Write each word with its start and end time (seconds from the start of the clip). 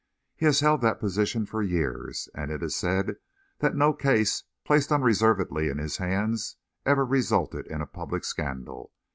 He 0.35 0.47
has 0.47 0.61
held 0.61 0.81
that 0.81 0.99
position 0.99 1.45
for 1.45 1.61
years, 1.61 2.27
and 2.33 2.49
it 2.49 2.63
is 2.63 2.75
said 2.75 3.17
that 3.59 3.75
no 3.75 3.93
case 3.93 4.45
placed 4.65 4.91
unreservedly 4.91 5.69
in 5.69 5.77
his 5.77 5.97
hands 5.97 6.55
ever 6.87 7.05
resulted 7.05 7.67
in 7.67 7.81
a 7.81 7.85
public 7.85 8.23
scandal. 8.25 8.91